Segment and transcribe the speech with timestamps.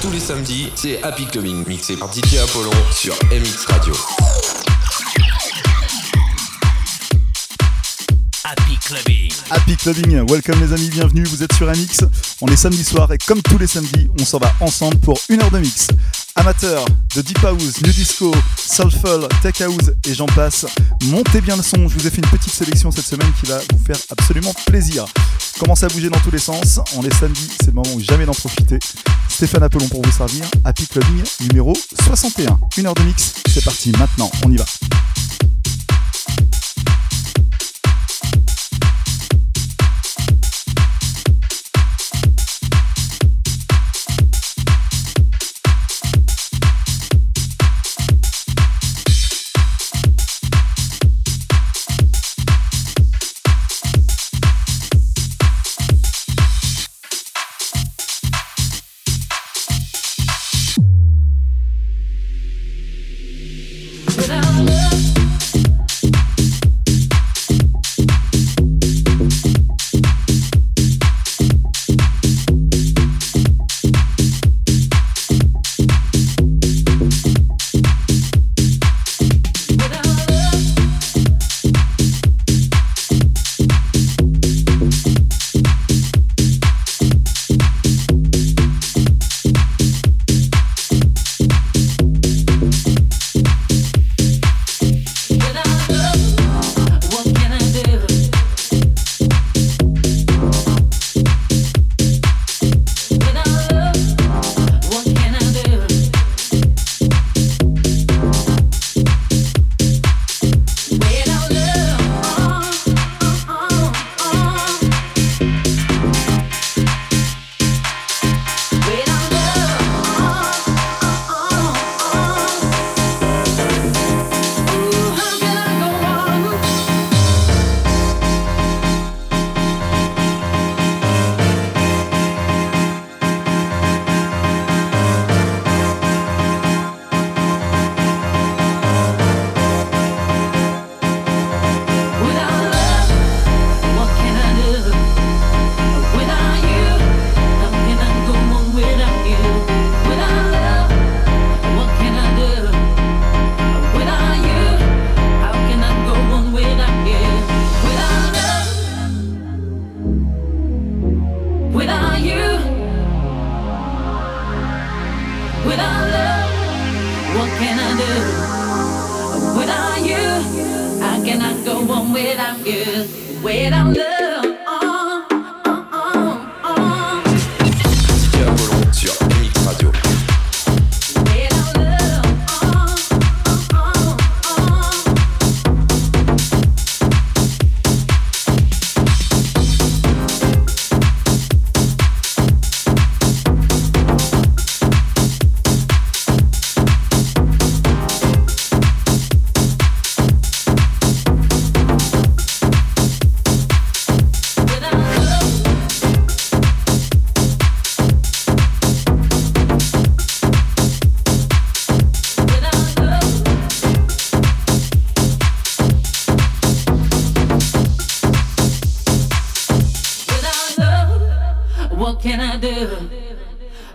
[0.00, 3.94] Tous les samedis, c'est Happy Clubbing, mixé par DJ Apollon sur MX Radio.
[8.44, 9.32] Happy Clubbing.
[9.50, 12.06] Happy Clubbing, welcome les amis, bienvenue, vous êtes sur MX.
[12.40, 15.42] On est samedi soir et comme tous les samedis, on s'en va ensemble pour une
[15.42, 15.88] heure de mix.
[16.34, 20.64] Amateurs de Deep House, New Disco, Soulful, Tech House et j'en passe,
[21.10, 21.88] montez bien le son.
[21.88, 25.04] Je vous ai fait une petite sélection cette semaine qui va vous faire absolument plaisir.
[25.58, 26.80] Commencez à bouger dans tous les sens.
[26.96, 28.78] On est samedi, c'est le moment où jamais d'en profiter.
[29.28, 30.44] Stéphane Apollon pour vous servir.
[30.64, 31.74] Happy Clubbing numéro
[32.04, 32.58] 61.
[32.76, 34.64] Une heure de mix, c'est parti maintenant, on y va.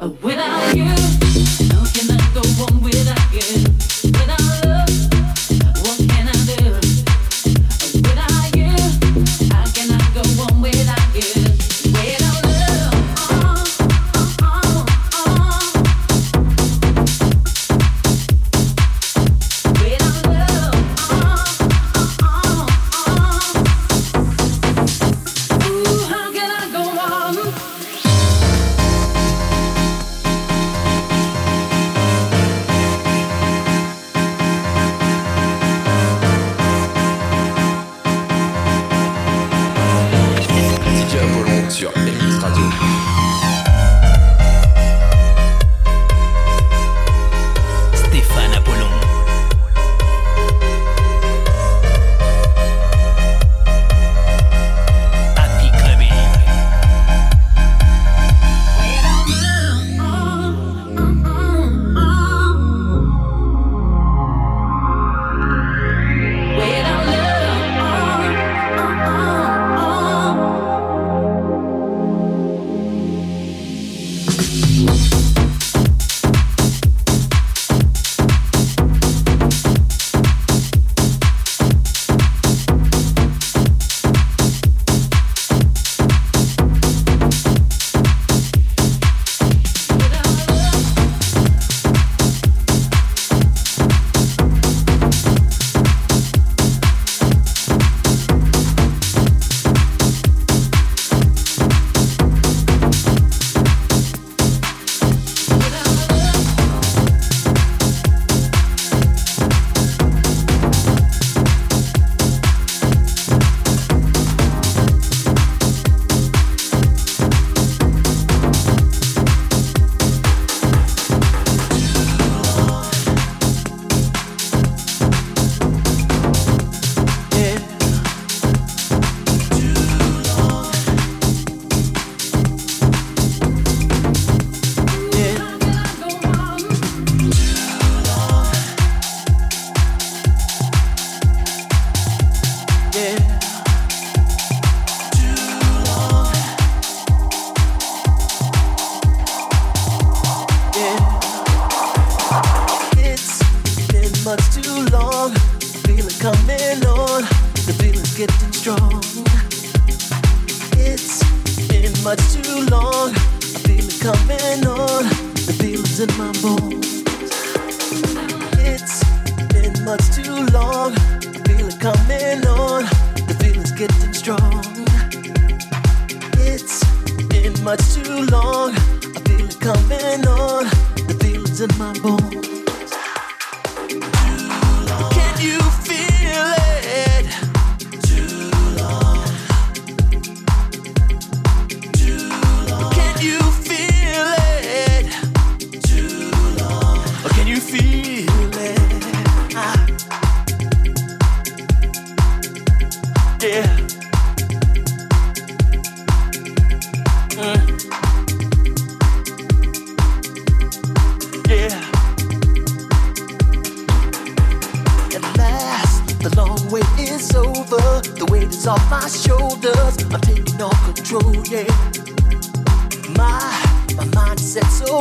[0.05, 0.94] Without you.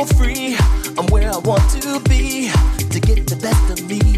[0.05, 0.57] free.
[0.97, 2.51] I'm where I want to be
[2.89, 4.14] to get the best of me.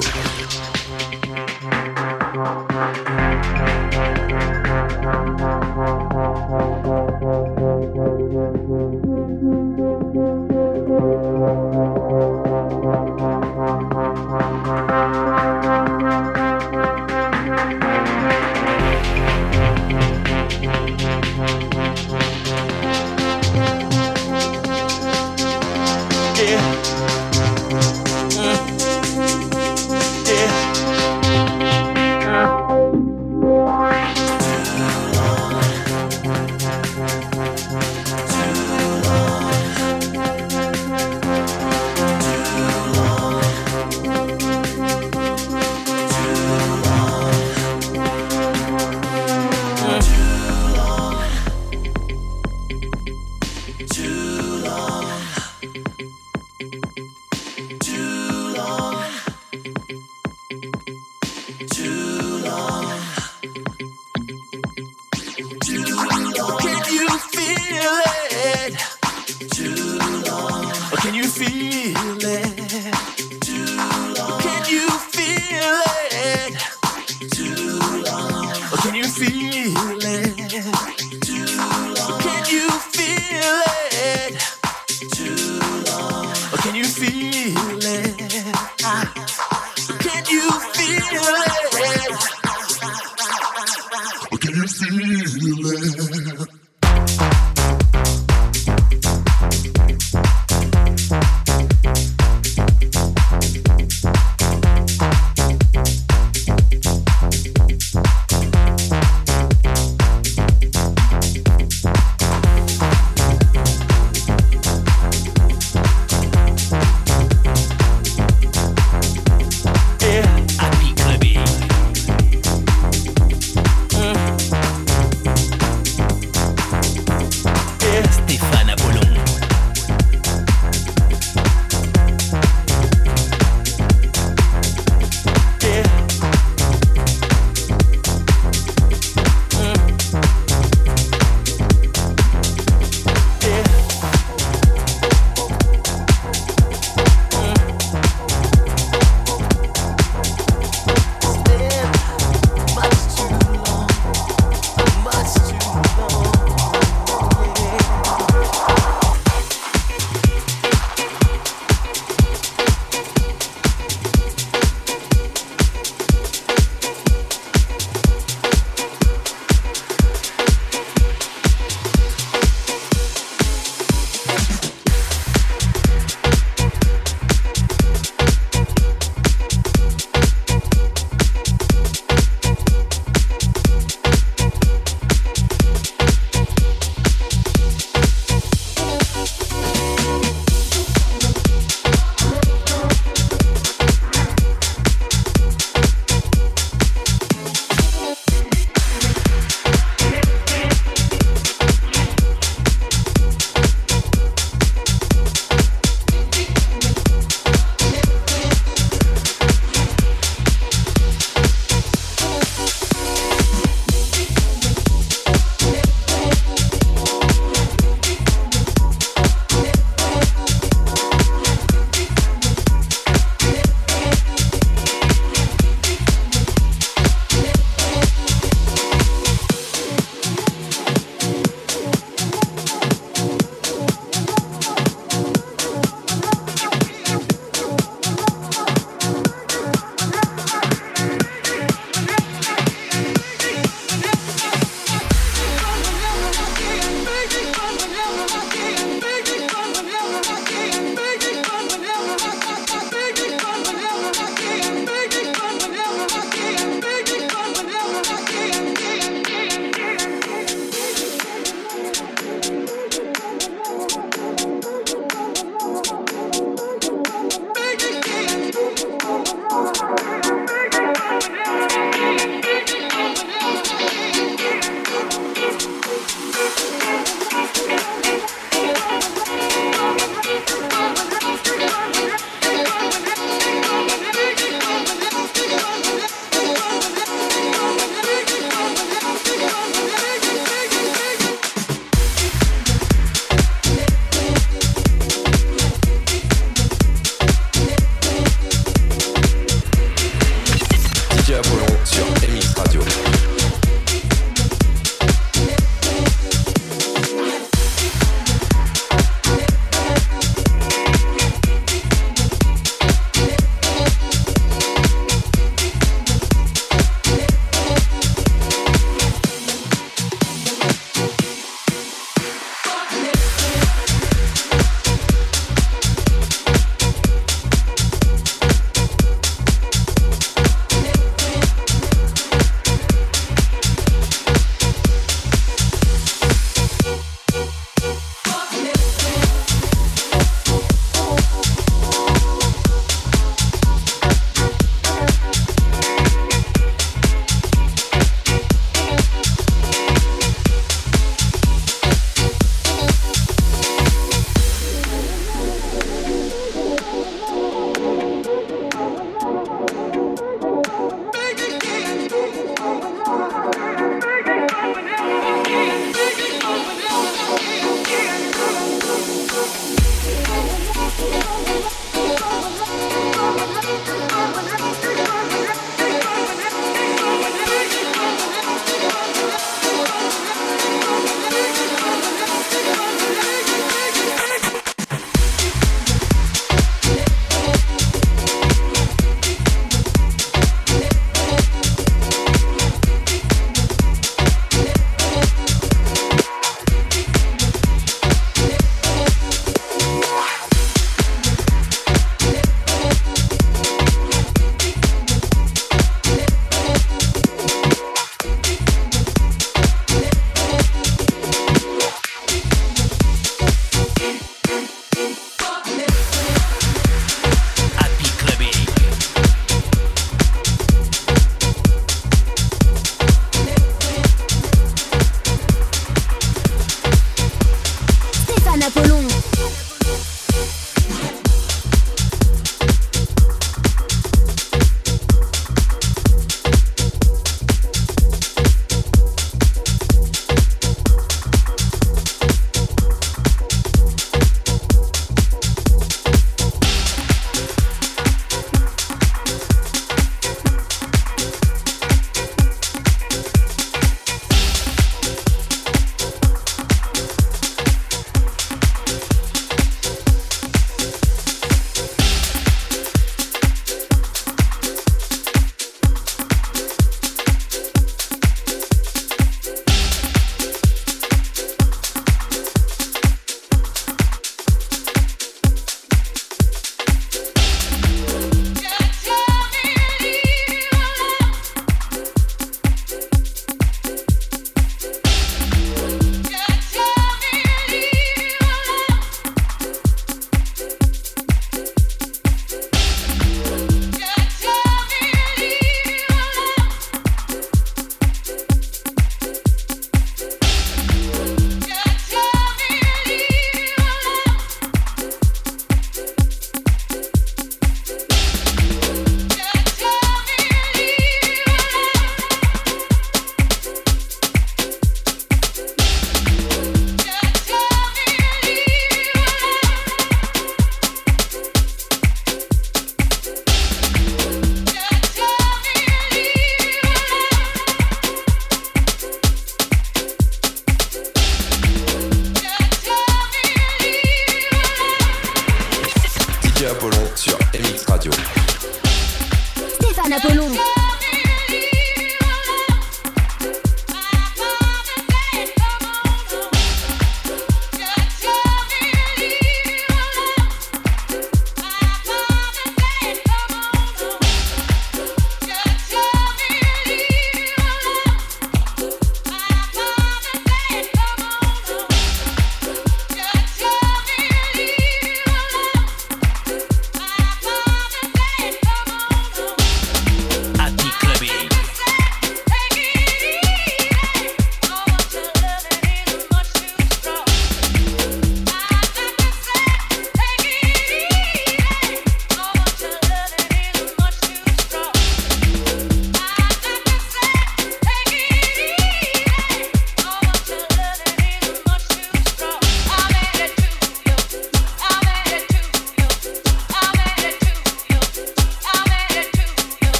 [0.00, 0.31] радио.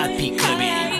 [0.00, 0.99] Happy Clubbing.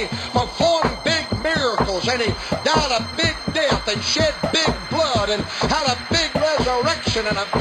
[0.00, 2.32] he performed big miracles and he
[2.64, 7.59] died a big death and shed big blood and had a big resurrection and a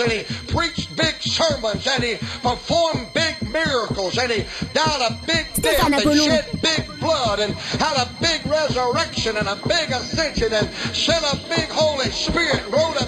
[0.00, 5.46] and he preached big sermons and he performed big miracles and he died a big
[5.54, 10.68] death and shed big blood and had a big resurrection and a big ascension and
[10.94, 13.07] sent a big Holy Spirit wrote a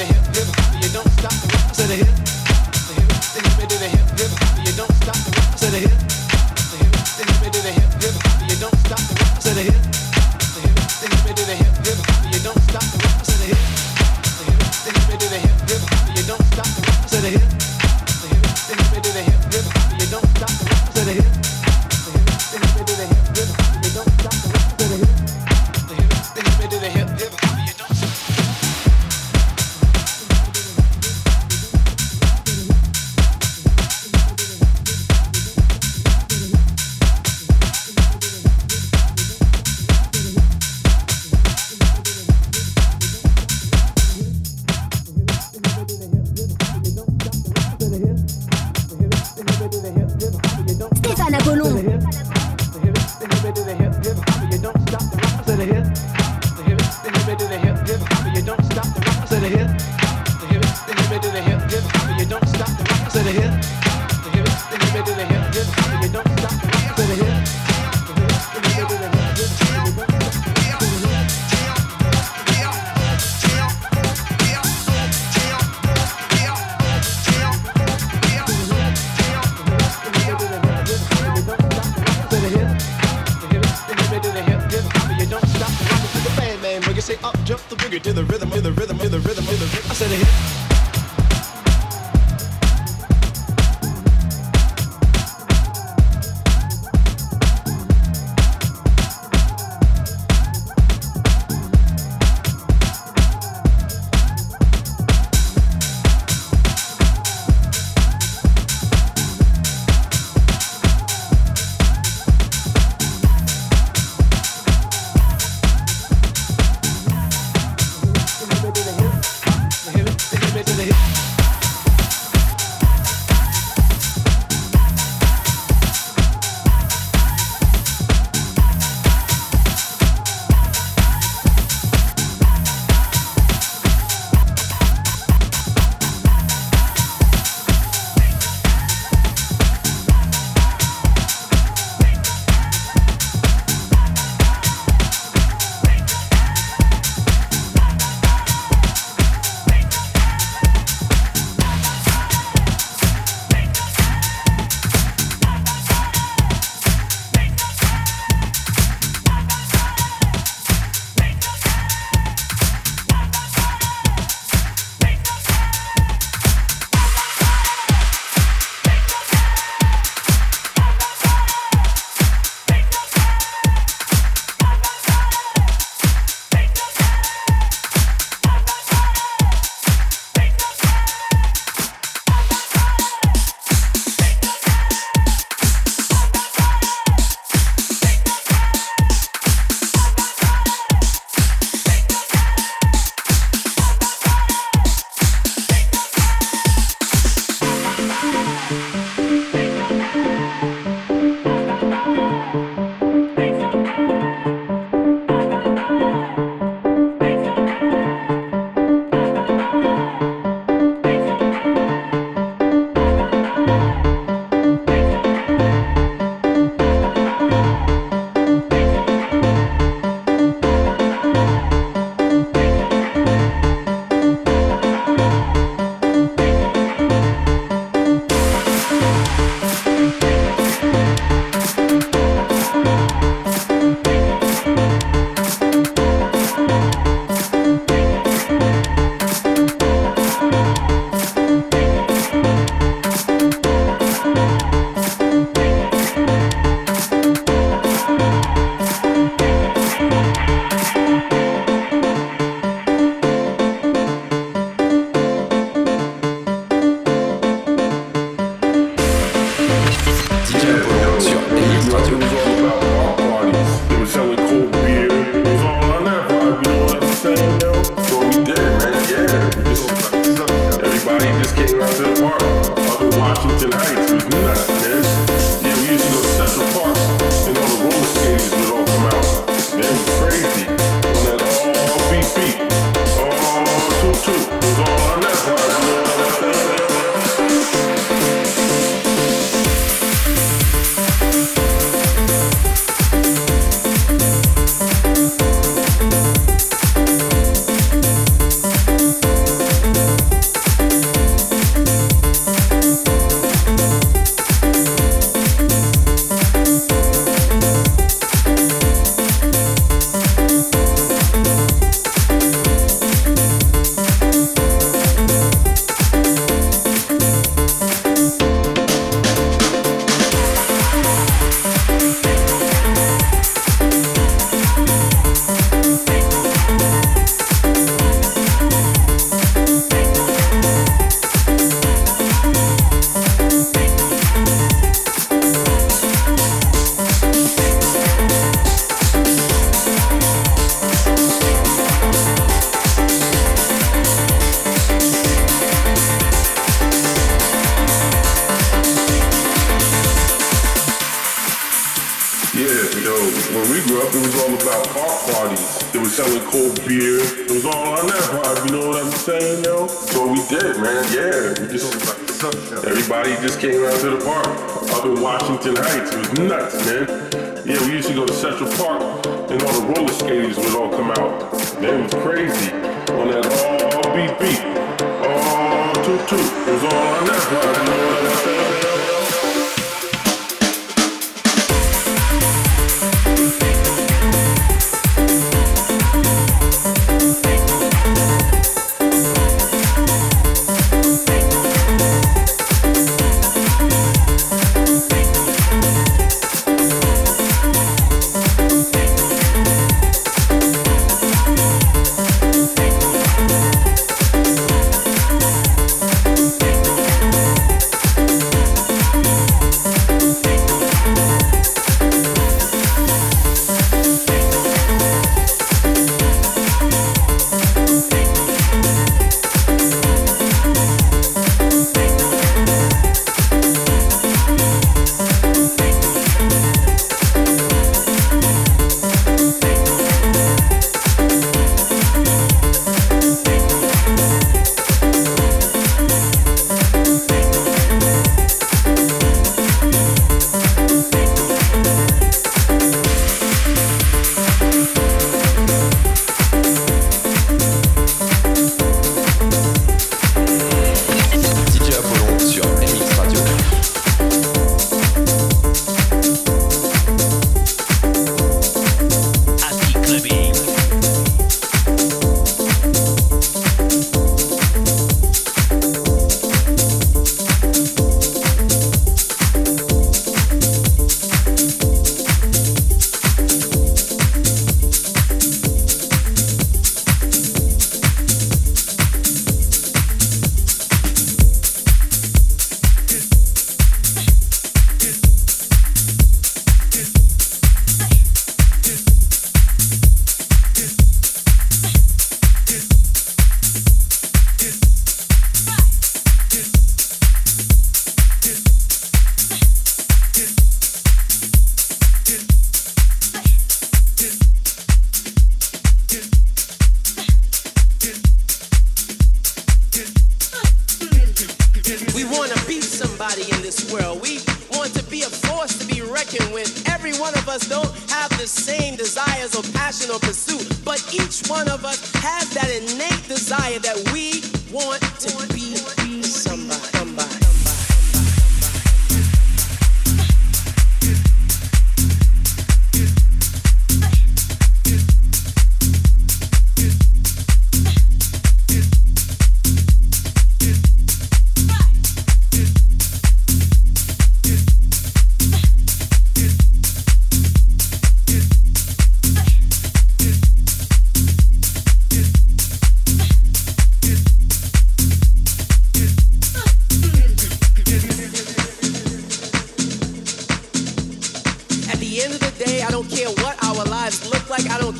[0.00, 0.29] the hip.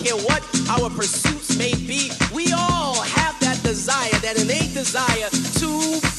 [0.03, 6.10] care what our pursuits may be, we all have that desire, that innate desire to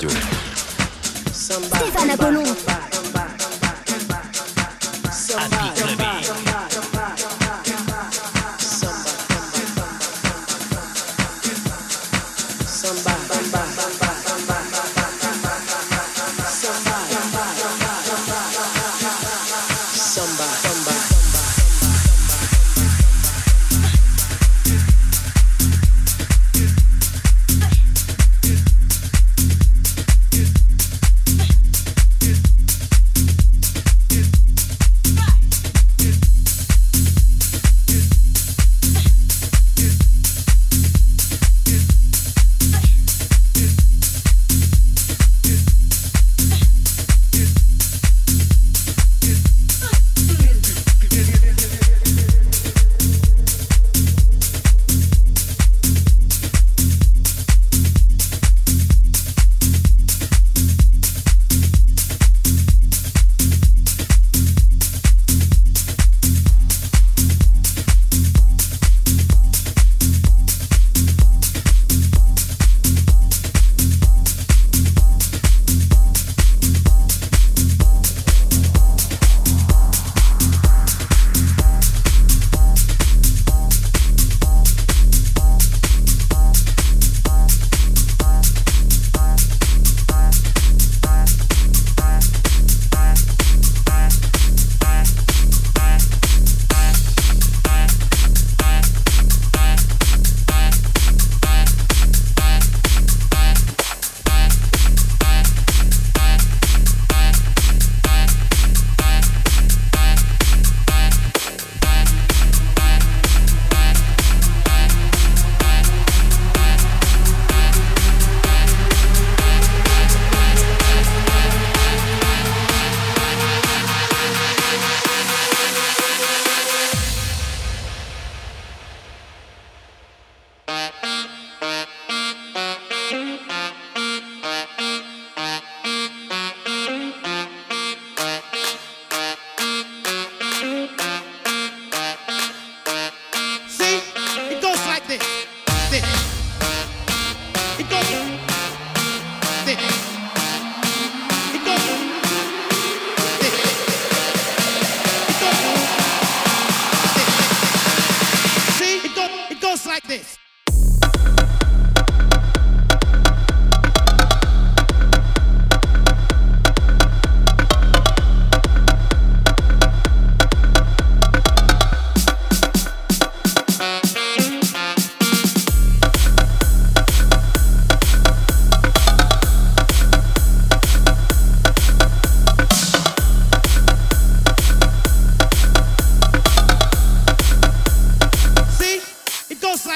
[0.00, 0.47] Radio.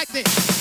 [0.03, 0.52] like this.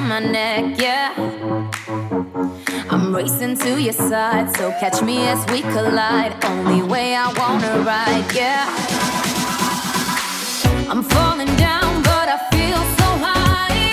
[0.00, 0.80] My neck.
[0.80, 1.14] Yeah.
[2.90, 6.34] I'm racing to your side, so catch me as we collide.
[6.44, 8.66] Only way I wanna ride, yeah.
[10.90, 13.92] I'm falling down, but I feel so high.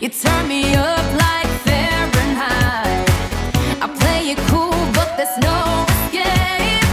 [0.00, 3.08] You turn me up like Fahrenheit.
[3.82, 6.86] I play it cool, but there's no escape.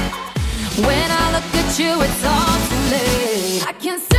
[0.88, 3.68] When I look at you, it's all too late.
[3.68, 4.11] I can't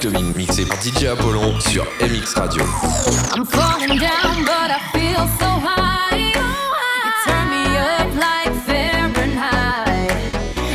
[0.00, 2.62] Clubbing mixé par DJ Apollon sur MX Radio.
[3.34, 6.16] I'm falling down, but I feel so high.
[6.18, 10.34] You turn me up like Fahrenheit.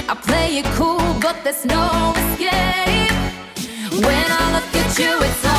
[0.09, 3.13] I play it cool, but there's no escape.
[3.91, 5.50] When I look at you, it's